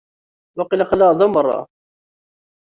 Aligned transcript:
Waqil 0.57 0.83
aql-aɣ 0.83 1.11
da 1.19 1.27
merra. 1.33 1.59